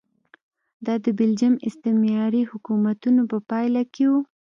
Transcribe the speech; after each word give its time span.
دا 0.85 0.93
د 1.05 1.07
بلجیم 1.19 1.53
استعماري 1.67 2.41
حکومتونو 2.51 3.21
په 3.31 3.37
پایله 3.49 3.83
کې 3.93 4.05
و. 4.11 4.13